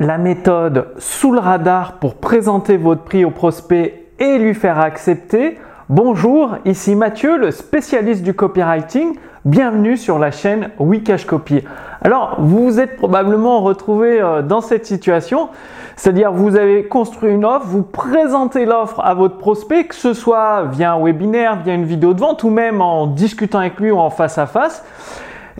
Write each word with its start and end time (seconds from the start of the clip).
la 0.00 0.16
méthode 0.16 0.86
sous 0.96 1.30
le 1.30 1.38
radar 1.38 1.98
pour 1.98 2.14
présenter 2.14 2.78
votre 2.78 3.02
prix 3.02 3.26
au 3.26 3.30
prospect 3.30 4.06
et 4.18 4.38
lui 4.38 4.54
faire 4.54 4.80
accepter. 4.80 5.58
Bonjour, 5.90 6.56
ici 6.64 6.94
Mathieu, 6.94 7.36
le 7.36 7.50
spécialiste 7.50 8.22
du 8.22 8.32
copywriting. 8.32 9.16
Bienvenue 9.44 9.98
sur 9.98 10.18
la 10.18 10.30
chaîne 10.30 10.70
Wikash 10.78 11.26
Copy. 11.26 11.62
Alors, 12.00 12.36
vous 12.38 12.64
vous 12.64 12.80
êtes 12.80 12.96
probablement 12.96 13.60
retrouvé 13.60 14.20
euh, 14.20 14.40
dans 14.40 14.62
cette 14.62 14.86
situation, 14.86 15.50
c'est-à-dire 15.96 16.32
vous 16.32 16.56
avez 16.56 16.84
construit 16.84 17.32
une 17.32 17.44
offre, 17.44 17.66
vous 17.66 17.82
présentez 17.82 18.64
l'offre 18.64 19.00
à 19.00 19.12
votre 19.12 19.36
prospect, 19.36 19.84
que 19.84 19.94
ce 19.94 20.14
soit 20.14 20.64
via 20.72 20.94
un 20.94 21.04
webinaire, 21.04 21.58
via 21.62 21.74
une 21.74 21.84
vidéo 21.84 22.14
de 22.14 22.20
vente 22.20 22.42
ou 22.42 22.48
même 22.48 22.80
en 22.80 23.06
discutant 23.06 23.58
avec 23.58 23.78
lui 23.78 23.90
ou 23.90 23.98
en 23.98 24.08
face 24.08 24.38
à 24.38 24.46
face 24.46 24.82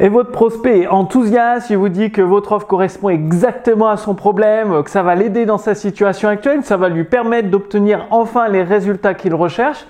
et 0.03 0.09
votre 0.09 0.32
prospect 0.32 0.80
est 0.80 0.87
enthousiaste, 0.87 1.69
il 1.69 1.77
vous 1.77 1.91
dit 1.91 2.11
que 2.11 2.23
votre 2.23 2.53
offre 2.53 2.67
correspond 2.67 3.11
exactement 3.11 3.89
à 3.89 3.99
son 3.99 4.14
problème, 4.14 4.82
que 4.82 4.91
ça 4.91 5.03
va 5.03 5.14
l'aider 5.14 5.45
dans 5.45 5.59
sa 5.59 5.75
situation 5.75 6.31
actuelle, 6.31 6.61
que 6.61 6.67
ça 6.67 6.79
va 6.79 6.89
lui 6.89 7.04
permettre 7.04 7.50
d'obtenir 7.50 8.07
enfin 8.11 8.49
les 8.49 8.63
résultats 8.63 9.13
qu'il 9.13 9.35
recherche. 9.35 9.86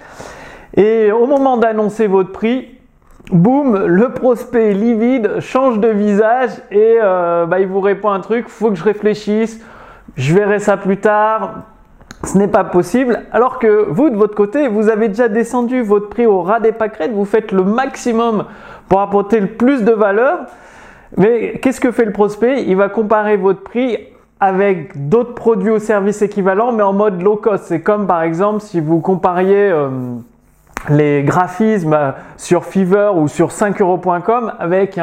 Et 0.76 1.12
au 1.12 1.26
moment 1.26 1.58
d'annoncer 1.58 2.08
votre 2.08 2.32
prix, 2.32 2.66
boum, 3.30 3.86
le 3.86 4.12
prospect 4.12 4.72
livide 4.72 5.38
change 5.38 5.78
de 5.78 5.88
visage 5.88 6.50
et 6.72 6.98
euh, 7.00 7.46
bah, 7.46 7.60
il 7.60 7.68
vous 7.68 7.80
répond 7.80 8.10
un 8.10 8.20
truc, 8.20 8.48
faut 8.48 8.70
que 8.70 8.76
je 8.76 8.84
réfléchisse, 8.84 9.60
je 10.16 10.34
verrai 10.34 10.58
ça 10.58 10.76
plus 10.76 10.96
tard, 10.96 11.66
ce 12.24 12.36
n'est 12.36 12.48
pas 12.48 12.64
possible. 12.64 13.20
Alors 13.32 13.58
que 13.58 13.86
vous, 13.88 14.10
de 14.10 14.16
votre 14.16 14.34
côté, 14.34 14.68
vous 14.68 14.88
avez 14.88 15.08
déjà 15.08 15.28
descendu 15.28 15.82
votre 15.82 16.08
prix 16.08 16.26
au 16.26 16.42
ras 16.42 16.60
des 16.60 16.72
pâquerettes, 16.72 17.12
vous 17.12 17.24
faites 17.24 17.52
le 17.52 17.62
maximum 17.62 18.44
pour 18.90 19.00
apporter 19.00 19.40
le 19.40 19.46
plus 19.46 19.84
de 19.84 19.92
valeur. 19.92 20.40
Mais 21.16 21.58
qu'est-ce 21.62 21.80
que 21.80 21.92
fait 21.92 22.04
le 22.04 22.12
prospect? 22.12 22.64
Il 22.66 22.76
va 22.76 22.90
comparer 22.90 23.38
votre 23.38 23.62
prix 23.62 23.96
avec 24.40 25.08
d'autres 25.08 25.34
produits 25.34 25.70
ou 25.70 25.78
services 25.78 26.22
équivalents, 26.22 26.72
mais 26.72 26.82
en 26.82 26.92
mode 26.92 27.22
low 27.22 27.36
cost. 27.36 27.64
C'est 27.64 27.82
comme 27.82 28.06
par 28.06 28.22
exemple 28.22 28.60
si 28.60 28.80
vous 28.80 29.00
compariez 29.00 29.70
euh, 29.70 29.88
les 30.88 31.22
graphismes 31.22 32.14
sur 32.36 32.64
Fiverr 32.64 33.16
ou 33.16 33.28
sur 33.28 33.50
5euros.com 33.50 34.52
avec 34.58 34.98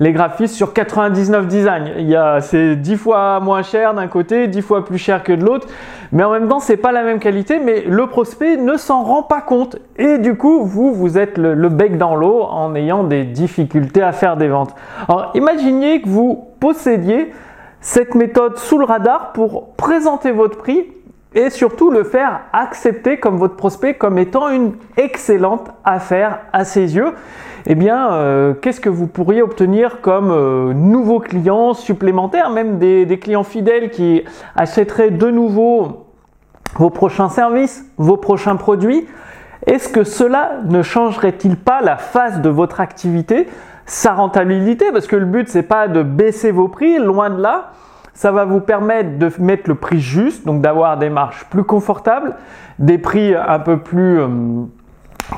les 0.00 0.12
graphismes 0.12 0.54
sur 0.54 0.72
99 0.72 1.46
Design. 1.46 1.90
Il 1.98 2.08
y 2.08 2.16
a, 2.16 2.40
c'est 2.40 2.76
10 2.76 2.96
fois 2.96 3.40
moins 3.40 3.62
cher 3.62 3.94
d'un 3.94 4.06
côté, 4.08 4.48
10 4.48 4.62
fois 4.62 4.84
plus 4.84 4.98
cher 4.98 5.22
que 5.22 5.32
de 5.32 5.44
l'autre. 5.44 5.68
Mais 6.12 6.24
en 6.24 6.30
même 6.30 6.48
temps, 6.48 6.60
c'est 6.60 6.76
pas 6.76 6.92
la 6.92 7.02
même 7.02 7.18
qualité, 7.18 7.58
mais 7.58 7.82
le 7.86 8.06
prospect 8.06 8.56
ne 8.56 8.76
s'en 8.76 9.02
rend 9.02 9.22
pas 9.22 9.40
compte. 9.40 9.76
Et 9.96 10.18
du 10.18 10.36
coup, 10.36 10.64
vous, 10.64 10.94
vous 10.94 11.18
êtes 11.18 11.38
le 11.38 11.68
bec 11.68 11.98
dans 11.98 12.14
l'eau 12.14 12.42
en 12.42 12.74
ayant 12.74 13.04
des 13.04 13.24
difficultés 13.24 14.02
à 14.02 14.12
faire 14.12 14.36
des 14.36 14.48
ventes. 14.48 14.74
Alors, 15.08 15.30
imaginez 15.34 16.00
que 16.00 16.08
vous 16.08 16.46
possédiez 16.60 17.32
cette 17.80 18.14
méthode 18.14 18.56
sous 18.58 18.78
le 18.78 18.86
radar 18.86 19.32
pour 19.32 19.74
présenter 19.74 20.30
votre 20.30 20.56
prix 20.56 20.86
et 21.34 21.50
surtout 21.50 21.90
le 21.90 22.04
faire 22.04 22.40
accepter 22.52 23.18
comme 23.18 23.36
votre 23.36 23.56
prospect 23.56 23.94
comme 23.94 24.18
étant 24.18 24.48
une 24.48 24.72
excellente 24.96 25.70
affaire 25.84 26.40
à 26.52 26.64
ses 26.64 26.96
yeux. 26.96 27.12
Eh 27.66 27.74
bien, 27.74 28.12
euh, 28.12 28.52
qu'est-ce 28.52 28.80
que 28.80 28.90
vous 28.90 29.06
pourriez 29.06 29.40
obtenir 29.40 30.00
comme 30.02 30.30
euh, 30.30 30.74
nouveaux 30.74 31.20
clients 31.20 31.72
supplémentaires, 31.72 32.50
même 32.50 32.78
des, 32.78 33.06
des, 33.06 33.18
clients 33.18 33.42
fidèles 33.42 33.90
qui 33.90 34.22
achèteraient 34.54 35.10
de 35.10 35.30
nouveau 35.30 36.04
vos 36.76 36.90
prochains 36.90 37.30
services, 37.30 37.86
vos 37.96 38.18
prochains 38.18 38.56
produits? 38.56 39.06
Est-ce 39.66 39.88
que 39.88 40.04
cela 40.04 40.58
ne 40.66 40.82
changerait-il 40.82 41.56
pas 41.56 41.80
la 41.80 41.96
phase 41.96 42.42
de 42.42 42.50
votre 42.50 42.80
activité, 42.80 43.48
sa 43.86 44.12
rentabilité? 44.12 44.92
Parce 44.92 45.06
que 45.06 45.16
le 45.16 45.24
but, 45.24 45.48
c'est 45.48 45.62
pas 45.62 45.88
de 45.88 46.02
baisser 46.02 46.50
vos 46.50 46.68
prix, 46.68 46.98
loin 46.98 47.30
de 47.30 47.40
là. 47.40 47.72
Ça 48.14 48.32
va 48.32 48.44
vous 48.44 48.60
permettre 48.60 49.18
de 49.18 49.30
mettre 49.38 49.68
le 49.68 49.74
prix 49.74 50.00
juste, 50.00 50.46
donc 50.46 50.62
d'avoir 50.62 50.96
des 50.96 51.10
marges 51.10 51.44
plus 51.50 51.64
confortables, 51.64 52.34
des 52.78 52.98
prix 52.98 53.34
un 53.34 53.58
peu 53.58 53.78
plus 53.78 54.20
euh, 54.20 54.28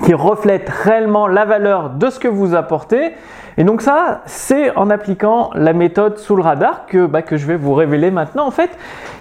qui 0.04 0.14
reflètent 0.14 0.68
réellement 0.68 1.26
la 1.26 1.44
valeur 1.44 1.90
de 1.90 2.10
ce 2.10 2.18
que 2.18 2.28
vous 2.28 2.54
apportez. 2.54 3.12
Et 3.56 3.64
donc 3.64 3.80
ça, 3.80 4.20
c'est 4.26 4.76
en 4.76 4.90
appliquant 4.90 5.50
la 5.54 5.72
méthode 5.72 6.18
sous 6.18 6.36
le 6.36 6.42
radar 6.42 6.86
que, 6.86 7.06
bah, 7.06 7.22
que 7.22 7.36
je 7.36 7.46
vais 7.46 7.56
vous 7.56 7.72
révéler 7.72 8.10
maintenant. 8.10 8.46
En 8.46 8.50
fait, 8.50 8.70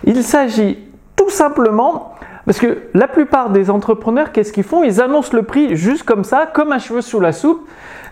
il 0.03 0.21
s'agit 0.23 0.77
tout 1.15 1.29
simplement 1.29 2.15
parce 2.45 2.59
que 2.59 2.83
la 2.93 3.07
plupart 3.07 3.49
des 3.49 3.71
entrepreneurs, 3.71 4.31
qu'est-ce 4.31 4.53
qu'ils 4.53 4.63
font? 4.63 4.83
Ils 4.83 5.01
annoncent 5.01 5.35
le 5.35 5.43
prix 5.43 5.75
juste 5.75 6.03
comme 6.03 6.23
ça, 6.23 6.45
comme 6.45 6.71
un 6.71 6.77
cheveu 6.77 7.01
sous 7.01 7.19
la 7.19 7.31
soupe. 7.31 7.67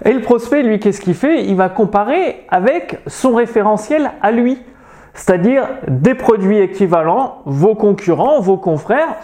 Et 0.06 0.12
le 0.12 0.22
prospect, 0.22 0.64
lui, 0.64 0.80
qu'est-ce 0.80 1.02
qu'il 1.02 1.14
fait? 1.14 1.46
Il 1.46 1.56
va 1.56 1.70
comparer 1.70 2.46
avec 2.50 3.00
son 3.06 3.36
référentiel 3.36 4.12
à 4.22 4.32
lui 4.32 4.60
c'est-à-dire 5.14 5.68
des 5.88 6.16
produits 6.16 6.60
équivalents, 6.60 7.42
vos 7.46 7.76
concurrents, 7.76 8.40
vos 8.40 8.58
confrères. 8.58 9.16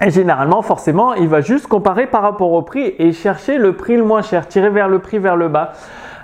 Et 0.00 0.10
généralement, 0.10 0.62
forcément, 0.62 1.14
il 1.14 1.28
va 1.28 1.40
juste 1.40 1.66
comparer 1.66 2.06
par 2.06 2.22
rapport 2.22 2.52
au 2.52 2.62
prix 2.62 2.94
et 2.98 3.12
chercher 3.12 3.58
le 3.58 3.74
prix 3.74 3.96
le 3.96 4.04
moins 4.04 4.22
cher, 4.22 4.48
tirer 4.48 4.70
vers 4.70 4.88
le 4.88 5.00
prix 5.00 5.18
vers 5.18 5.36
le 5.36 5.48
bas. 5.48 5.72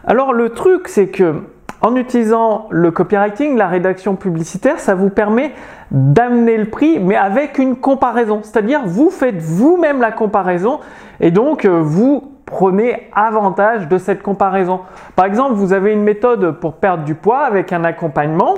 Alors 0.06 0.32
le 0.32 0.50
truc, 0.50 0.88
c'est 0.88 1.08
que 1.08 1.42
en 1.82 1.94
utilisant 1.94 2.68
le 2.70 2.90
copywriting, 2.90 3.56
la 3.56 3.66
rédaction 3.66 4.16
publicitaire, 4.16 4.80
ça 4.80 4.94
vous 4.94 5.10
permet 5.10 5.52
d'amener 5.90 6.56
le 6.56 6.66
prix, 6.66 6.98
mais 6.98 7.16
avec 7.16 7.58
une 7.58 7.76
comparaison. 7.76 8.40
C'est-à-dire, 8.42 8.80
vous 8.86 9.10
faites 9.10 9.38
vous-même 9.38 10.00
la 10.00 10.10
comparaison 10.10 10.80
et 11.20 11.30
donc 11.30 11.64
euh, 11.64 11.80
vous 11.82 12.35
prenez 12.46 13.08
avantage 13.14 13.88
de 13.88 13.98
cette 13.98 14.22
comparaison. 14.22 14.80
Par 15.16 15.26
exemple, 15.26 15.54
vous 15.54 15.72
avez 15.72 15.92
une 15.92 16.02
méthode 16.02 16.52
pour 16.52 16.74
perdre 16.74 17.04
du 17.04 17.14
poids 17.14 17.40
avec 17.40 17.72
un 17.72 17.84
accompagnement 17.84 18.54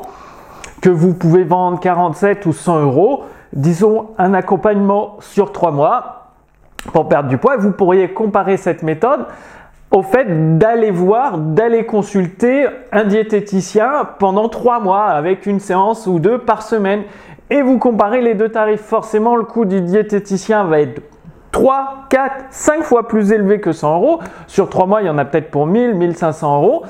que 0.81 0.91
vous 0.91 1.15
pouvez 1.15 1.43
vendre 1.43 1.81
47 1.81 2.47
ou 2.47 2.53
100 2.53 2.83
euros. 2.83 3.25
Disons 3.53 4.11
un 4.19 4.35
accompagnement 4.35 5.17
sur 5.21 5.53
3 5.53 5.73
mois 5.73 6.33
pour 6.93 7.09
perdre 7.09 7.29
du 7.29 7.39
poids. 7.39 7.57
Vous 7.57 7.73
pourriez 7.73 8.13
comparer 8.13 8.59
cette 8.59 8.83
méthode 8.83 9.27
au 9.91 10.03
fait 10.03 10.59
d'aller 10.59 10.91
voir, 10.91 11.39
d'aller 11.39 11.87
consulter 11.87 12.67
un 12.93 13.05
diététicien 13.05 14.07
pendant 14.19 14.51
3 14.51 14.81
mois 14.81 15.05
avec 15.05 15.47
une 15.47 15.61
séance 15.61 16.07
ou 16.07 16.19
deux 16.19 16.39
par 16.39 16.63
semaine 16.63 17.05
et 17.49 17.63
vous 17.63 17.79
comparez 17.79 18.21
les 18.21 18.35
deux 18.35 18.51
tarifs. 18.51 18.83
Forcément, 18.83 19.35
le 19.35 19.45
coût 19.45 19.65
du 19.65 19.81
diététicien 19.81 20.65
va 20.65 20.81
être 20.81 21.01
3, 21.53 22.07
4, 22.11 22.47
5 22.51 22.83
fois 22.83 23.09
plus 23.09 23.33
élevé 23.33 23.61
que 23.61 23.73
100 23.73 23.97
euros. 23.97 24.21
Sur 24.47 24.69
3 24.69 24.87
mois, 24.87 25.03
il 25.03 25.07
y 25.07 25.11
en 25.11 25.19
a 25.19 25.25
peut-être 25.25 25.51
pour 25.51 25.67
1000, 25.67 25.95
1500 25.95 26.57
euros. 26.57 26.83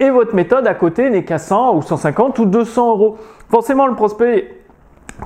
Et 0.00 0.10
votre 0.10 0.34
méthode 0.34 0.66
à 0.66 0.74
côté 0.74 1.10
n'est 1.10 1.24
qu'à 1.24 1.38
100 1.38 1.76
ou 1.76 1.82
150 1.82 2.38
ou 2.38 2.46
200 2.46 2.90
euros. 2.90 3.16
Forcément, 3.48 3.86
le 3.86 3.94
prospect, 3.94 4.48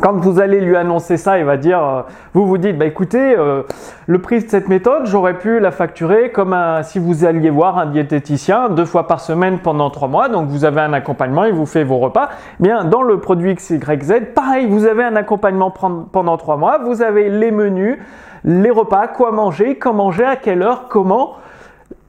quand 0.00 0.12
vous 0.12 0.38
allez 0.38 0.60
lui 0.60 0.76
annoncer 0.76 1.16
ça, 1.16 1.38
il 1.38 1.44
va 1.44 1.56
dire, 1.56 1.82
euh, 1.82 2.03
vous 2.34 2.47
vous 2.47 2.59
dites, 2.59 2.76
bah 2.76 2.84
écoutez, 2.84 3.34
euh, 3.38 3.62
le 4.06 4.21
prix 4.21 4.44
de 4.44 4.49
cette 4.49 4.69
méthode, 4.69 5.06
j'aurais 5.06 5.38
pu 5.38 5.60
la 5.60 5.70
facturer 5.70 6.31
comme 6.31 6.55
si 6.82 6.99
vous 6.99 7.25
alliez 7.25 7.49
voir 7.49 7.78
un 7.78 7.87
diététicien 7.87 8.69
deux 8.69 8.84
fois 8.84 9.06
par 9.06 9.20
semaine 9.20 9.59
pendant 9.60 9.88
trois 9.88 10.09
mois. 10.09 10.28
Donc 10.28 10.49
vous 10.49 10.66
avez 10.66 10.82
un 10.82 10.93
accompagnement, 10.93 11.44
il 11.44 11.55
vous 11.55 11.66
fait 11.66 11.84
vos 11.84 11.99
repas. 11.99 12.28
Bien, 12.60 12.84
dans 12.84 13.03
le 13.03 13.19
produit 13.19 13.55
XYZ, 13.55 14.34
pareil, 14.34 14.66
vous 14.66 14.87
avez 14.87 15.05
un 15.05 15.16
accompagnement 15.16 15.70
pendant 15.70 16.37
trois 16.37 16.59
mois. 16.59 16.78
Vous 16.78 17.00
avez 17.00 17.31
les 17.31 17.50
menus, 17.50 17.99
les 18.44 18.71
repas, 18.71 19.09
quoi 19.09 19.32
manger, 19.32 19.76
quand 19.76 19.93
manger, 19.93 20.25
à 20.25 20.37
quelle 20.37 20.62
heure, 20.62 20.88
comment. 20.88 21.37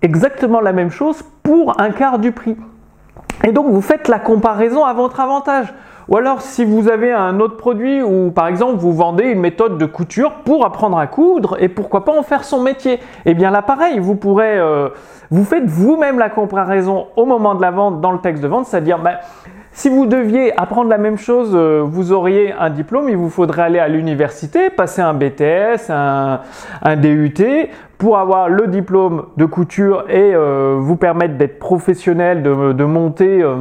Exactement 0.01 0.61
la 0.61 0.71
même 0.71 0.91
chose 0.91 1.23
pour 1.43 1.79
un 1.79 1.91
quart 1.91 2.19
du 2.19 2.31
prix. 2.31 2.55
Et 3.43 3.51
donc 3.51 3.67
vous 3.67 3.81
faites 3.81 4.07
la 4.07 4.19
comparaison 4.19 4.85
à 4.85 4.93
votre 4.93 5.19
avantage. 5.19 5.73
Ou 6.09 6.17
alors 6.17 6.41
si 6.41 6.65
vous 6.65 6.89
avez 6.89 7.13
un 7.13 7.39
autre 7.39 7.55
produit 7.55 8.01
ou 8.01 8.31
par 8.31 8.47
exemple 8.47 8.77
vous 8.77 8.93
vendez 8.93 9.25
une 9.25 9.39
méthode 9.39 9.77
de 9.77 9.85
couture 9.85 10.31
pour 10.43 10.65
apprendre 10.65 10.97
à 10.97 11.05
coudre 11.05 11.57
et 11.59 11.69
pourquoi 11.69 12.03
pas 12.03 12.17
en 12.17 12.23
faire 12.23 12.43
son 12.43 12.61
métier. 12.61 12.99
Eh 13.25 13.35
bien 13.35 13.51
là 13.51 13.61
pareil, 13.61 13.99
vous 13.99 14.15
pourrez, 14.15 14.57
euh, 14.57 14.89
vous 15.29 15.45
faites 15.45 15.65
vous-même 15.65 16.17
la 16.17 16.29
comparaison 16.29 17.07
au 17.15 17.25
moment 17.25 17.53
de 17.53 17.61
la 17.61 17.69
vente 17.69 18.01
dans 18.01 18.11
le 18.11 18.19
texte 18.19 18.41
de 18.41 18.47
vente, 18.47 18.65
c'est-à-dire 18.65 18.97
ben, 18.97 19.17
si 19.79 19.87
vous 19.87 20.07
deviez 20.07 20.53
apprendre 20.59 20.89
la 20.89 20.97
même 20.97 21.17
chose, 21.17 21.51
euh, 21.53 21.81
vous 21.85 22.11
auriez 22.11 22.51
un 22.51 22.69
diplôme, 22.69 23.07
il 23.07 23.15
vous 23.15 23.29
faudrait 23.29 23.61
aller 23.61 23.79
à 23.79 23.87
l'université, 23.87 24.69
passer 24.69 25.01
un 25.01 25.13
BTS, 25.13 25.89
un, 25.89 26.41
DUT 26.97 27.69
pour 27.97 28.17
avoir 28.17 28.49
le 28.49 28.67
diplôme 28.67 29.27
de 29.37 29.45
couture 29.45 30.03
et 30.09 30.35
euh, 30.35 30.75
vous 30.81 30.97
permettre 30.97 31.37
d'être 31.37 31.59
professionnel, 31.59 32.43
de, 32.43 32.83
monter, 32.83 33.41
euh, 33.41 33.55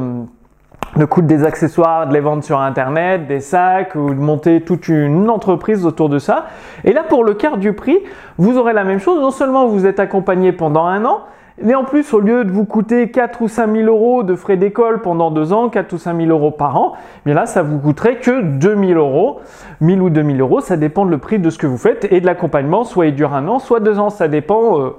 de 0.97 1.21
des 1.21 1.45
accessoires, 1.45 2.05
de 2.05 2.13
les 2.13 2.19
vendre 2.19 2.43
sur 2.43 2.59
Internet, 2.59 3.25
des 3.25 3.39
sacs 3.39 3.95
ou 3.95 4.13
de 4.13 4.19
monter 4.19 4.59
toute 4.59 4.89
une 4.89 5.29
entreprise 5.29 5.85
autour 5.85 6.09
de 6.09 6.19
ça. 6.19 6.47
Et 6.83 6.91
là, 6.91 7.03
pour 7.07 7.23
le 7.23 7.33
quart 7.33 7.55
du 7.55 7.71
prix, 7.71 7.97
vous 8.37 8.57
aurez 8.57 8.73
la 8.73 8.83
même 8.83 8.99
chose. 8.99 9.21
Non 9.21 9.31
seulement 9.31 9.67
vous 9.67 9.85
êtes 9.85 10.01
accompagné 10.01 10.51
pendant 10.51 10.85
un 10.85 11.05
an, 11.05 11.21
mais 11.63 11.75
en 11.75 11.83
plus, 11.83 12.13
au 12.13 12.19
lieu 12.19 12.43
de 12.43 12.51
vous 12.51 12.65
coûter 12.65 13.09
4 13.09 13.41
ou 13.41 13.47
5 13.47 13.71
000 13.71 13.87
euros 13.87 14.23
de 14.23 14.35
frais 14.35 14.57
d'école 14.57 15.01
pendant 15.01 15.31
deux 15.31 15.53
ans, 15.53 15.69
4 15.69 15.93
ou 15.93 15.97
5 15.97 16.17
000 16.17 16.29
euros 16.29 16.51
par 16.51 16.77
an, 16.77 16.93
bien 17.25 17.35
là, 17.35 17.45
ça 17.45 17.61
vous 17.61 17.79
coûterait 17.79 18.17
que 18.17 18.41
2 18.41 18.75
000 18.75 18.99
euros. 18.99 19.39
1000 19.81 20.01
ou 20.01 20.09
2000 20.09 20.41
euros, 20.41 20.59
ça 20.59 20.77
dépend 20.77 21.05
de 21.05 21.11
le 21.11 21.17
prix 21.17 21.39
de 21.39 21.49
ce 21.49 21.57
que 21.57 21.67
vous 21.67 21.77
faites 21.77 22.07
et 22.11 22.21
de 22.21 22.25
l'accompagnement, 22.25 22.83
soit 22.83 23.07
il 23.07 23.15
dure 23.15 23.33
un 23.33 23.47
an, 23.47 23.59
soit 23.59 23.79
deux 23.79 23.99
ans, 23.99 24.09
ça 24.09 24.27
dépend 24.27 24.79
euh, 24.79 24.89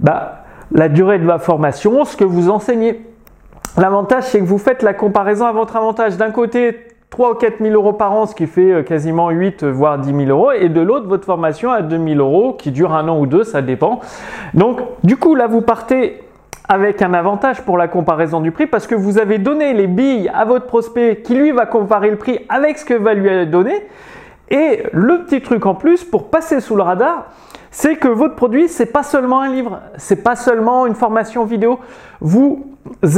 bah, 0.00 0.44
la 0.72 0.88
durée 0.88 1.18
de 1.18 1.26
la 1.26 1.38
formation, 1.38 2.04
ce 2.04 2.16
que 2.16 2.24
vous 2.24 2.50
enseignez. 2.50 3.06
L'avantage, 3.76 4.24
c'est 4.24 4.40
que 4.40 4.44
vous 4.44 4.58
faites 4.58 4.82
la 4.82 4.94
comparaison 4.94 5.46
à 5.46 5.52
votre 5.52 5.76
avantage. 5.76 6.16
D'un 6.16 6.30
côté, 6.30 6.76
3 7.12 7.32
ou 7.32 7.34
4 7.34 7.58
000 7.62 7.74
euros 7.74 7.92
par 7.92 8.12
an, 8.12 8.24
ce 8.24 8.34
qui 8.34 8.46
fait 8.46 8.72
euh, 8.72 8.82
quasiment 8.82 9.28
8 9.28 9.64
voire 9.64 9.98
10 9.98 10.26
000 10.26 10.30
euros, 10.30 10.50
et 10.50 10.70
de 10.70 10.80
l'autre 10.80 11.06
votre 11.06 11.26
formation 11.26 11.70
à 11.70 11.82
2 11.82 11.96
000 12.14 12.18
euros 12.18 12.54
qui 12.54 12.70
dure 12.70 12.94
un 12.94 13.06
an 13.06 13.20
ou 13.20 13.26
deux, 13.26 13.44
ça 13.44 13.60
dépend. 13.60 14.00
Donc 14.54 14.80
du 15.04 15.18
coup 15.18 15.34
là 15.34 15.46
vous 15.46 15.60
partez 15.60 16.22
avec 16.70 17.02
un 17.02 17.12
avantage 17.12 17.60
pour 17.62 17.76
la 17.76 17.86
comparaison 17.86 18.40
du 18.40 18.50
prix 18.50 18.66
parce 18.66 18.86
que 18.86 18.94
vous 18.94 19.18
avez 19.18 19.36
donné 19.36 19.74
les 19.74 19.88
billes 19.88 20.30
à 20.34 20.46
votre 20.46 20.66
prospect 20.66 21.20
qui 21.22 21.34
lui 21.34 21.52
va 21.52 21.66
comparer 21.66 22.08
le 22.08 22.16
prix 22.16 22.40
avec 22.48 22.78
ce 22.78 22.86
que 22.86 22.94
va 22.94 23.12
lui 23.12 23.46
donner. 23.46 23.86
Et 24.48 24.82
le 24.92 25.24
petit 25.24 25.42
truc 25.42 25.66
en 25.66 25.74
plus 25.74 26.04
pour 26.04 26.30
passer 26.30 26.60
sous 26.60 26.76
le 26.76 26.82
radar, 26.82 27.26
c'est 27.70 27.96
que 27.96 28.08
votre 28.08 28.36
produit, 28.36 28.68
c'est 28.68 28.86
pas 28.86 29.02
seulement 29.02 29.42
un 29.42 29.50
livre, 29.50 29.80
c'est 29.98 30.22
pas 30.22 30.36
seulement 30.36 30.86
une 30.86 30.94
formation 30.94 31.44
vidéo. 31.44 31.78
Vous 32.22 32.64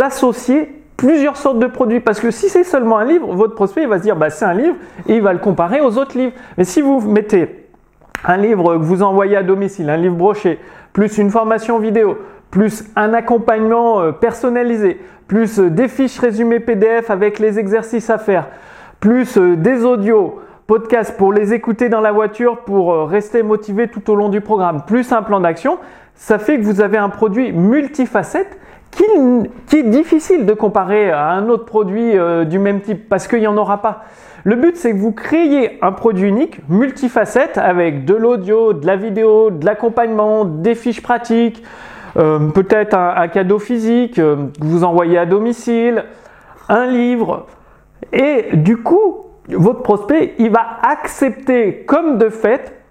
associez 0.03 0.84
plusieurs 0.97 1.37
sortes 1.37 1.59
de 1.59 1.67
produits 1.67 2.01
parce 2.01 2.21
que 2.21 2.31
si 2.31 2.49
c'est 2.49 2.65
seulement 2.65 2.99
un 2.99 3.05
livre, 3.05 3.33
votre 3.35 3.55
prospect 3.55 3.87
va 3.87 3.99
se 3.99 4.03
dire 4.03 4.17
bah, 4.17 4.31
c'est 4.31 4.45
un 4.45 4.55
livre 4.55 4.77
et 5.07 5.17
il 5.17 5.23
va 5.23 5.33
le 5.33 5.39
comparer 5.39 5.81
aux 5.81 5.99
autres 5.99 6.17
livres. 6.17 6.33
Mais 6.57 6.65
si 6.65 6.81
vous 6.81 7.01
mettez 7.01 7.69
un 8.25 8.37
livre 8.37 8.77
que 8.77 8.83
vous 8.83 9.03
envoyez 9.03 9.37
à 9.37 9.43
domicile, 9.43 9.91
un 9.91 9.97
livre 9.97 10.17
broché, 10.17 10.59
plus 10.93 11.19
une 11.19 11.31
formation 11.31 11.79
vidéo, 11.79 12.19
plus 12.51 12.85
un 12.97 13.13
accompagnement 13.15 14.01
euh, 14.01 14.13
personnalisé, 14.13 15.01
plus 15.27 15.59
euh, 15.59 15.71
des 15.71 15.89
fiches 15.89 16.19
résumées 16.19 16.61
PDF 16.61 17.11
avec 17.11 17.39
les 17.39 17.59
exercices 17.59 18.11
à 18.11 18.19
faire, 18.19 18.47
plus 19.01 19.37
euh, 19.37 19.57
des 19.57 19.85
audios, 19.85 20.41
podcasts 20.67 21.17
pour 21.17 21.33
les 21.33 21.53
écouter 21.53 21.91
dans 21.91 22.01
la 22.01 22.13
voiture 22.13 22.61
pour 22.61 23.07
rester 23.07 23.43
motivé 23.43 23.89
tout 23.89 24.11
au 24.11 24.15
long 24.15 24.31
du 24.31 24.41
programme, 24.41 24.83
plus 24.87 25.13
un 25.13 25.23
plan 25.23 25.41
d'action, 25.41 25.79
ça 26.15 26.39
fait 26.39 26.57
que 26.57 26.63
vous 26.63 26.81
avez 26.81 26.97
un 26.97 27.11
produit 27.11 27.53
multifacette 27.53 28.59
qui, 28.95 29.77
est 29.77 29.83
difficile 29.83 30.47
de 30.47 30.53
comparer 30.53 31.11
à 31.11 31.31
un 31.31 31.49
autre 31.49 31.65
produit 31.65 32.13
du 32.47 32.59
même 32.59 32.81
type 32.81 33.09
parce 33.09 33.27
qu'il 33.27 33.41
n'y 33.41 33.47
en 33.47 33.57
aura 33.57 33.83
pas. 33.83 34.05
Le 34.45 34.57
but, 34.57 34.77
c'est 34.77 34.93
que 34.93 34.99
vous 34.99 35.13
créiez 35.13 35.79
un 35.83 35.93
produit 35.93 36.29
unique, 36.29 36.61
multifacette, 36.69 37.57
avec 37.57 38.05
de 38.05 38.15
l'audio, 38.15 38.75
de 38.75 38.87
la 38.87 38.97
vidéo, 38.97 39.51
de 39.51 39.65
l'accompagnement, 39.65 40.45
des 40.45 40.75
fiches 40.75 41.01
pratiques, 41.01 41.63
euh, 42.19 42.51
peut-être 42.51 42.95
un, 42.95 43.27
cadeau 43.29 43.59
physique 43.59 44.19
euh, 44.19 44.49
que 44.61 44.67
vous 44.67 44.85
envoyez 44.85 45.17
à 45.17 45.25
domicile, 45.25 46.05
un 46.69 46.87
livre, 46.87 47.47
et 48.13 48.51
du 48.53 48.77
coup, 48.77 49.25
votre 49.49 49.83
prospect, 49.83 50.35
il 50.39 50.51
va 50.51 50.79
accepter 50.83 51.85
comme 51.87 52.19
de 52.19 52.29
fait 52.29 52.84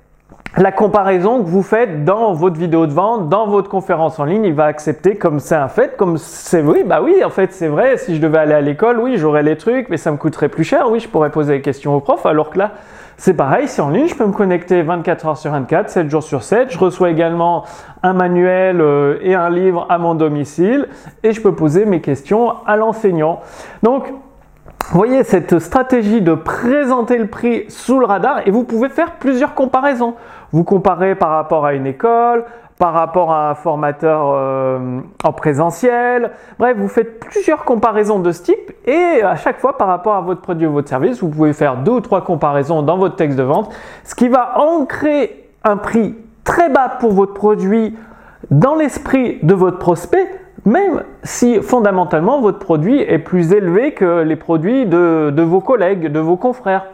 la 0.58 0.72
comparaison 0.72 1.42
que 1.44 1.48
vous 1.48 1.64
faites 1.64 2.06
dans 2.06 2.34
votre 2.34 2.58
vidéo 2.58 2.86
de 2.86 2.94
vente, 2.94 3.28
dans 3.28 3.48
votre 3.48 3.70
conférence 3.70 4.20
en 4.20 4.26
ligne, 4.26 4.46
il 4.46 4.54
va 4.54 4.66
accepter 4.66 5.16
comme 5.16 5.40
c'est 5.40 5.56
un 5.56 5.68
fait, 5.68 5.98
comme 5.98 6.18
c'est 6.18 6.62
oui, 6.62 6.84
bah 6.86 7.02
oui, 7.02 7.24
en 7.24 7.30
fait 7.32 7.54
c'est 7.54 7.68
vrai, 7.68 7.98
si 7.98 8.16
je 8.16 8.22
devais 8.22 8.38
aller 8.38 8.54
à 8.54 8.62
l'école, 8.62 9.00
oui, 9.00 9.18
j'aurais 9.18 9.42
les 9.42 9.58
trucs, 9.58 9.90
mais 9.90 9.98
ça 9.98 10.12
me 10.12 10.18
coûterait 10.18 10.50
plus 10.50 10.64
cher, 10.64 10.92
oui, 10.92 11.00
je 11.00 11.10
pourrais 11.10 11.32
poser 11.32 11.56
des 11.56 11.62
questions 11.62 11.96
au 11.96 12.02
prof, 12.02 12.26
alors 12.28 12.52
que 12.52 12.60
là, 12.60 12.72
c'est 13.18 13.36
pareil, 13.36 13.68
c'est 13.68 13.82
en 13.82 13.90
ligne, 13.90 14.08
je 14.08 14.16
peux 14.16 14.26
me 14.26 14.34
connecter 14.34 14.82
24 14.82 15.26
heures 15.28 15.38
sur 15.38 15.52
24, 15.52 15.90
7 15.90 16.10
jours 16.10 16.24
sur 16.24 16.44
7. 16.44 16.72
Je 16.72 16.80
reçois 16.80 17.12
également 17.12 17.64
un 18.02 18.14
manuel 18.14 18.82
euh, 18.82 19.20
et 19.22 19.36
un 19.36 19.50
livre 19.50 19.86
à 19.90 20.00
mon 20.00 20.16
domicile 20.16 20.88
et 21.22 21.32
je 21.32 21.40
peux 21.40 21.54
poser 21.54 21.86
mes 21.86 22.02
questions 22.02 22.54
à 22.66 22.76
l'enseignant. 22.76 23.40
Donc, 23.84 24.12
voyez 24.92 25.24
cette 25.24 25.60
stratégie 25.60 26.22
de 26.22 26.34
présenter 26.34 27.18
le 27.18 27.28
prix 27.28 27.66
sous 27.70 28.00
le 28.00 28.06
radar 28.06 28.48
et 28.48 28.52
vous 28.52 28.64
pouvez 28.64 28.90
faire 28.90 29.14
plusieurs 29.14 29.54
comparaisons. 29.54 30.16
Vous 30.52 30.64
comparez 30.64 31.16
par 31.16 31.30
rapport 31.30 31.66
à 31.66 31.74
une 31.74 31.88
école, 31.88 32.46
par 32.78 32.94
rapport 32.94 33.32
à 33.32 33.52
un 33.52 33.56
formateur 33.56 34.32
euh, 34.34 35.00
en 35.24 35.32
présentiel. 35.32 36.32
Bref, 36.60 36.78
vous 36.78 36.88
faites 36.88 37.20
plusieurs 37.20 37.64
comparaisons 37.64 38.20
de 38.20 38.32
ce 38.32 38.44
type 38.44 38.74
et 38.86 39.22
à 39.24 39.36
chaque 39.36 39.60
fois 39.60 39.78
par 39.78 39.88
rapport 39.88 40.16
à 40.16 40.22
votre 40.22 40.42
produit 40.42 40.68
ou 40.68 40.74
votre 40.74 40.90
service, 40.90 41.22
vous 41.22 41.30
pouvez 41.30 41.54
faire 41.54 41.78
deux 41.78 41.94
ou 41.94 42.02
trois 42.02 42.22
comparaisons 42.22 42.82
dans 42.82 42.98
votre 42.98 43.16
texte 43.16 43.38
de 43.38 43.44
vente, 43.44 43.74
ce 44.04 44.16
qui 44.16 44.28
va 44.28 44.60
ancrer 44.60 45.50
un 45.64 45.78
prix 45.78 46.16
très 46.44 46.70
bas 46.70 46.90
pour 47.00 47.14
votre 47.14 47.34
produit 47.34 47.96
dans 48.52 48.76
l'esprit 48.76 49.40
de 49.44 49.54
votre 49.54 49.80
prospect, 49.80 50.28
même 50.66 51.04
si 51.24 51.62
fondamentalement 51.62 52.40
votre 52.40 52.60
produit 52.60 53.02
est 53.02 53.20
plus 53.20 53.52
élevé 53.54 53.94
que 53.94 54.22
les 54.22 54.36
produits 54.36 54.86
de, 54.86 55.42
vos 55.42 55.62
collègues, 55.62 56.12
de 56.12 56.20
vos 56.20 56.38
confrères. 56.38 56.86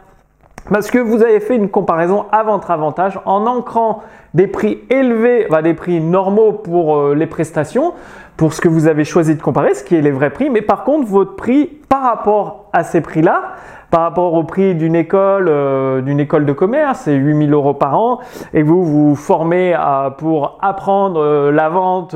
Parce 0.69 0.91
que 0.91 0.99
vous 0.99 1.23
avez 1.23 1.39
fait 1.39 1.55
une 1.55 1.69
comparaison 1.69 2.25
à 2.31 2.43
votre 2.43 2.69
avantage 2.69 3.19
en 3.25 3.45
ancrant 3.47 4.03
des 4.33 4.47
prix 4.47 4.79
élevés, 4.89 5.47
des 5.63 5.73
prix 5.73 5.99
normaux 5.99 6.51
pour 6.51 6.97
euh, 6.97 7.15
les 7.15 7.25
prestations, 7.25 7.93
pour 8.37 8.53
ce 8.53 8.61
que 8.61 8.67
vous 8.67 8.87
avez 8.87 9.03
choisi 9.03 9.35
de 9.35 9.41
comparer, 9.41 9.73
ce 9.73 9.83
qui 9.83 9.95
est 9.95 10.01
les 10.01 10.11
vrais 10.11 10.29
prix, 10.29 10.49
mais 10.49 10.61
par 10.61 10.83
contre 10.83 11.07
votre 11.07 11.35
prix 11.35 11.65
par 11.65 12.03
rapport 12.03 12.69
à 12.71 12.83
ces 12.83 13.01
prix-là, 13.01 13.53
par 13.91 14.01
rapport 14.01 14.33
au 14.33 14.43
prix 14.43 14.75
d'une 14.75 14.95
école, 14.95 15.47
euh, 15.49 16.01
d'une 16.01 16.19
école 16.19 16.45
de 16.45 16.53
commerce, 16.53 17.01
c'est 17.05 17.15
8000 17.15 17.53
euros 17.53 17.73
par 17.73 17.99
an, 17.99 18.19
et 18.53 18.61
vous 18.61 18.83
vous 18.83 19.15
formez 19.15 19.75
pour 20.17 20.57
apprendre 20.61 21.21
euh, 21.21 21.51
la 21.51 21.69
vente 21.69 22.15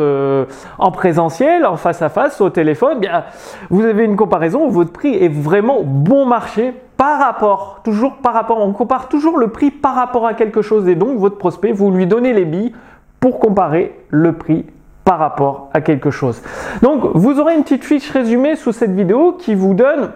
en 0.77 0.91
présentiel, 0.91 1.65
en 1.65 1.77
face 1.77 2.01
à 2.01 2.09
face, 2.09 2.41
au 2.41 2.49
téléphone, 2.49 2.99
bien, 2.99 3.23
vous 3.69 3.83
avez 3.83 4.05
une 4.05 4.15
comparaison 4.15 4.65
où 4.65 4.71
votre 4.71 4.91
prix 4.91 5.15
est 5.15 5.33
vraiment 5.33 5.81
bon 5.83 6.25
marché 6.25 6.73
par 6.97 7.19
rapport, 7.19 7.81
toujours 7.83 8.17
par 8.17 8.33
rapport, 8.33 8.59
on 8.61 8.71
compare 8.71 9.09
toujours 9.09 9.37
le 9.37 9.47
prix 9.47 9.71
par 9.71 9.95
rapport 9.95 10.25
à 10.25 10.33
quelque 10.33 10.61
chose 10.61 10.87
et 10.87 10.95
donc 10.95 11.17
votre 11.17 11.37
prospect, 11.37 11.71
vous 11.71 11.91
lui 11.91 12.07
donnez 12.07 12.33
les 12.33 12.45
billes 12.45 12.73
pour 13.19 13.39
comparer 13.39 13.99
le 14.09 14.33
prix 14.33 14.65
par 15.03 15.19
rapport 15.19 15.69
à 15.73 15.81
quelque 15.81 16.11
chose. 16.11 16.41
Donc 16.81 17.03
vous 17.13 17.39
aurez 17.39 17.55
une 17.55 17.63
petite 17.63 17.83
fiche 17.83 18.09
résumée 18.09 18.55
sous 18.55 18.71
cette 18.71 18.91
vidéo 18.91 19.33
qui 19.33 19.55
vous 19.55 19.73
donne 19.73 20.11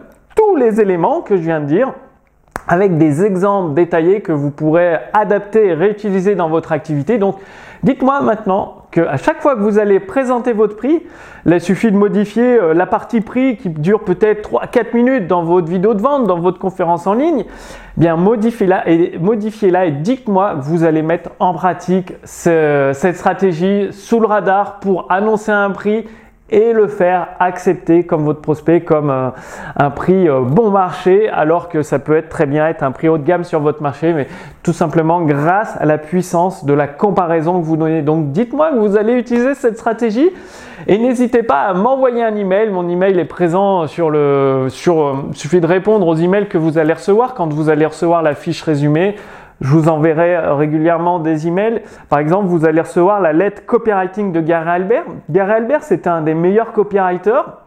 tous 0.48 0.56
les 0.56 0.80
éléments 0.80 1.22
que 1.22 1.36
je 1.36 1.42
viens 1.42 1.60
de 1.60 1.66
dire 1.66 1.94
avec 2.70 2.98
des 2.98 3.24
exemples 3.24 3.74
détaillés 3.74 4.22
que 4.22 4.32
vous 4.32 4.52
pourrez 4.52 4.98
adapter 5.14 5.68
et 5.68 5.74
réutiliser 5.74 6.36
dans 6.36 6.50
votre 6.50 6.72
activité. 6.72 7.18
Donc 7.18 7.36
dites-moi 7.84 8.22
maintenant 8.22 8.88
à 9.02 9.18
chaque 9.18 9.42
fois 9.42 9.56
que 9.56 9.62
vous 9.62 9.78
allez 9.78 10.00
présenter 10.00 10.54
votre 10.54 10.76
prix, 10.76 11.04
il 11.46 11.62
suffit 11.62 11.92
de 11.92 11.98
modifier 11.98 12.60
euh, 12.60 12.74
la 12.74 12.86
partie 12.86 13.22
prix 13.22 13.58
qui 13.58 13.70
dure 13.70 14.04
peut-être 14.04 14.50
3-4 14.50 14.96
minutes 14.96 15.28
dans 15.28 15.44
votre 15.44 15.68
vidéo 15.68 15.94
de 15.94 16.02
vente, 16.02 16.26
dans 16.26 16.40
votre 16.40 16.58
conférence 16.58 17.06
en 17.06 17.14
ligne. 17.14 17.42
Eh 17.42 18.00
bien, 18.00 18.16
modifiez-la 18.16 18.90
et 18.90 19.18
modifiez-la 19.20 19.86
et 19.86 19.92
dites-moi 19.92 20.56
que 20.56 20.62
vous 20.62 20.84
allez 20.84 21.02
mettre 21.02 21.30
en 21.40 21.54
pratique 21.54 22.14
cette 22.24 23.18
stratégie 23.18 23.90
sous 23.92 24.20
le 24.20 24.28
radar 24.28 24.80
pour 24.80 25.12
annoncer 25.12 25.52
un 25.52 25.72
prix 25.72 26.06
et 26.50 26.72
le 26.72 26.88
faire 26.88 27.28
accepter 27.40 28.06
comme 28.06 28.24
votre 28.24 28.42
prospect 28.42 28.82
comme 28.82 29.10
euh, 29.10 29.30
un 29.76 29.90
prix 29.90 30.30
euh, 30.30 30.42
bon 30.42 30.72
marché 30.72 31.28
alors 31.30 31.68
que 31.68 31.82
ça 31.82 32.00
peut 32.00 32.16
être 32.16 32.30
très 32.30 32.46
bien 32.46 32.68
être 32.68 32.84
un 32.84 32.92
prix 32.92 33.10
haut 33.10 33.18
de 33.18 33.26
gamme 33.26 33.44
sur 33.44 33.60
votre 33.60 33.82
marché 33.82 34.14
mais 34.14 34.28
tout 34.64 34.74
simplement 34.74 35.22
grâce 35.22 35.76
à 35.80 35.86
la 35.86 35.98
puissance 35.98 36.66
de 36.66 36.74
la 36.74 36.88
comparaison 36.88 37.60
que 37.60 37.66
vous 37.66 37.78
donnez. 37.78 38.02
Donc 38.02 38.32
dites-moi 38.32 38.72
que 38.72 38.78
vous 38.78 38.98
allez 38.98 39.14
utiliser 39.14 39.56
cette 39.56 39.78
stratégie 39.78 40.30
et 40.88 40.98
n'hésitez 40.98 41.44
pas 41.44 41.62
à 41.62 41.74
m'envoyer 41.74 42.24
un 42.24 42.36
email. 42.36 42.70
Mon 42.70 42.88
email 42.88 43.20
est 43.20 43.26
présent 43.26 43.88
sur 43.88 44.10
le 44.10 44.68
sur 44.70 45.02
euh, 45.02 45.14
suffit 45.34 45.60
de 45.60 45.68
répondre 45.68 46.08
aux 46.08 46.16
emails 46.16 46.48
que 46.48 46.58
vous 46.58 46.78
allez 46.78 46.94
recevoir 46.94 47.34
quand 47.34 47.52
vous 47.52 47.70
allez 47.70 47.86
recevoir 47.86 48.22
la 48.24 48.36
fiche 48.36 48.62
résumée 48.62 49.16
je 49.62 49.70
vous 49.70 49.90
enverrai 49.90 50.38
régulièrement 50.38 51.20
des 51.20 51.48
emails. 51.48 51.82
Par 52.10 52.20
exemple, 52.20 52.48
vous 52.48 52.66
allez 52.66 52.82
recevoir 52.82 53.20
la 53.22 53.34
lettre 53.34 53.66
copywriting 53.66 54.32
de 54.32 54.42
Gary 54.42 54.70
Albert. 54.70 55.06
Gary 55.30 55.52
Albert, 55.52 55.84
c'est 55.84 56.08
un 56.08 56.22
des 56.22 56.34
meilleurs 56.34 56.74
copywriters. 56.74 57.67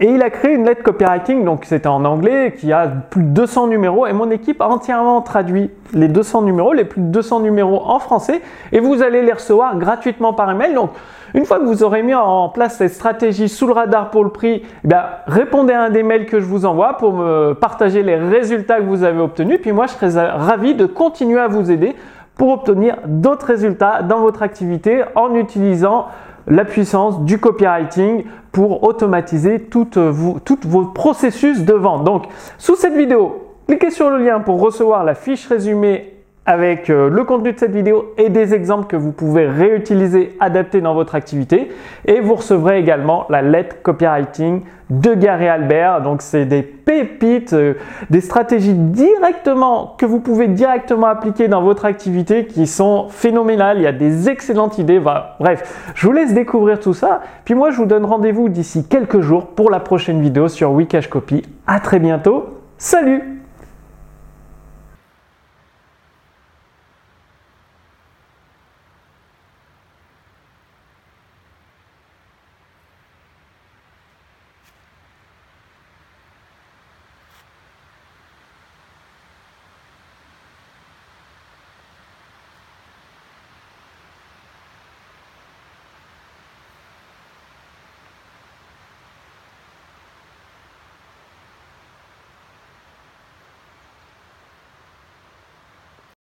Et 0.00 0.06
il 0.12 0.22
a 0.22 0.30
créé 0.30 0.54
une 0.54 0.64
lettre 0.64 0.84
copywriting, 0.84 1.44
donc 1.44 1.64
c'était 1.64 1.88
en 1.88 2.04
anglais, 2.04 2.54
qui 2.56 2.72
a 2.72 2.86
plus 2.86 3.24
de 3.24 3.30
200 3.30 3.66
numéros. 3.66 4.06
Et 4.06 4.12
mon 4.12 4.30
équipe 4.30 4.60
a 4.60 4.68
entièrement 4.68 5.20
traduit 5.22 5.70
les 5.92 6.06
200 6.06 6.42
numéros, 6.42 6.72
les 6.72 6.84
plus 6.84 7.00
de 7.00 7.08
200 7.08 7.40
numéros 7.40 7.82
en 7.84 7.98
français. 7.98 8.40
Et 8.70 8.78
vous 8.78 9.02
allez 9.02 9.22
les 9.22 9.32
recevoir 9.32 9.76
gratuitement 9.76 10.32
par 10.32 10.52
email. 10.52 10.74
Donc, 10.74 10.90
une 11.34 11.44
fois 11.44 11.58
que 11.58 11.64
vous 11.64 11.82
aurez 11.82 12.04
mis 12.04 12.14
en 12.14 12.48
place 12.48 12.76
cette 12.76 12.92
stratégie 12.92 13.48
sous 13.48 13.66
le 13.66 13.72
radar 13.72 14.10
pour 14.10 14.22
le 14.22 14.30
prix, 14.30 14.62
eh 14.84 14.94
répondez 15.26 15.72
à 15.72 15.82
un 15.82 15.90
des 15.90 16.04
mails 16.04 16.26
que 16.26 16.38
je 16.38 16.46
vous 16.46 16.64
envoie 16.64 16.96
pour 16.96 17.12
me 17.12 17.54
partager 17.54 18.04
les 18.04 18.16
résultats 18.16 18.78
que 18.78 18.86
vous 18.86 19.02
avez 19.02 19.20
obtenus. 19.20 19.58
Puis 19.60 19.72
moi, 19.72 19.86
je 19.86 19.92
serai 19.92 20.28
ravi 20.28 20.74
de 20.76 20.86
continuer 20.86 21.40
à 21.40 21.48
vous 21.48 21.72
aider 21.72 21.96
pour 22.36 22.50
obtenir 22.50 22.98
d'autres 23.04 23.46
résultats 23.46 24.02
dans 24.02 24.20
votre 24.20 24.42
activité 24.42 25.02
en 25.16 25.34
utilisant 25.34 26.06
la 26.48 26.64
puissance 26.64 27.24
du 27.24 27.38
copywriting 27.38 28.24
pour 28.52 28.82
automatiser 28.82 29.60
toutes 29.60 29.98
vos, 29.98 30.38
vos 30.64 30.84
processus 30.86 31.62
de 31.62 31.74
vente. 31.74 32.04
Donc, 32.04 32.24
sous 32.58 32.76
cette 32.76 32.94
vidéo, 32.94 33.54
cliquez 33.68 33.90
sur 33.90 34.10
le 34.10 34.18
lien 34.18 34.40
pour 34.40 34.60
recevoir 34.60 35.04
la 35.04 35.14
fiche 35.14 35.46
résumée 35.46 36.17
avec 36.48 36.88
euh, 36.88 37.10
le 37.10 37.24
contenu 37.24 37.52
de 37.52 37.58
cette 37.58 37.74
vidéo 37.74 38.14
et 38.16 38.30
des 38.30 38.54
exemples 38.54 38.86
que 38.86 38.96
vous 38.96 39.12
pouvez 39.12 39.46
réutiliser, 39.46 40.34
adapter 40.40 40.80
dans 40.80 40.94
votre 40.94 41.14
activité. 41.14 41.70
Et 42.06 42.20
vous 42.20 42.36
recevrez 42.36 42.78
également 42.78 43.26
la 43.28 43.42
lettre 43.42 43.82
copywriting 43.82 44.62
de 44.88 45.12
Gary 45.12 45.46
Albert. 45.46 46.00
Donc 46.00 46.22
c'est 46.22 46.46
des 46.46 46.62
pépites, 46.62 47.52
euh, 47.52 47.74
des 48.08 48.22
stratégies 48.22 48.72
directement 48.72 49.94
que 49.98 50.06
vous 50.06 50.20
pouvez 50.20 50.48
directement 50.48 51.08
appliquer 51.08 51.48
dans 51.48 51.60
votre 51.60 51.84
activité 51.84 52.46
qui 52.46 52.66
sont 52.66 53.08
phénoménales. 53.10 53.76
Il 53.76 53.82
y 53.82 53.86
a 53.86 53.92
des 53.92 54.30
excellentes 54.30 54.78
idées. 54.78 55.00
bref, 55.00 55.92
je 55.94 56.06
vous 56.06 56.14
laisse 56.14 56.32
découvrir 56.32 56.80
tout 56.80 56.94
ça. 56.94 57.20
Puis 57.44 57.54
moi, 57.54 57.72
je 57.72 57.76
vous 57.76 57.84
donne 57.84 58.06
rendez-vous 58.06 58.48
d'ici 58.48 58.88
quelques 58.88 59.20
jours 59.20 59.48
pour 59.48 59.70
la 59.70 59.80
prochaine 59.80 60.22
vidéo 60.22 60.48
sur 60.48 60.72
Wikash 60.72 61.08
Copy. 61.08 61.42
À 61.66 61.78
très 61.78 61.98
bientôt. 61.98 62.54
Salut 62.78 63.37